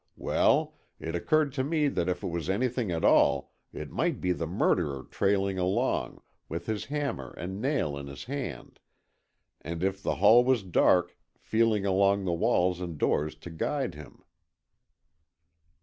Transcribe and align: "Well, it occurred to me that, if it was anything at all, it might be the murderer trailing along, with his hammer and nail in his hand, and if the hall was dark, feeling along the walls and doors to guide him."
"Well, 0.17 0.79
it 0.99 1.13
occurred 1.13 1.53
to 1.53 1.63
me 1.63 1.87
that, 1.87 2.09
if 2.09 2.23
it 2.23 2.27
was 2.29 2.49
anything 2.49 2.89
at 2.91 3.05
all, 3.05 3.51
it 3.71 3.91
might 3.91 4.19
be 4.19 4.31
the 4.31 4.47
murderer 4.47 5.03
trailing 5.03 5.59
along, 5.59 6.23
with 6.49 6.65
his 6.65 6.85
hammer 6.85 7.35
and 7.37 7.61
nail 7.61 7.95
in 7.95 8.07
his 8.07 8.23
hand, 8.23 8.79
and 9.61 9.83
if 9.83 10.01
the 10.01 10.15
hall 10.15 10.43
was 10.43 10.63
dark, 10.63 11.19
feeling 11.37 11.85
along 11.85 12.25
the 12.25 12.33
walls 12.33 12.81
and 12.81 12.97
doors 12.97 13.35
to 13.35 13.51
guide 13.51 13.93
him." 13.93 14.23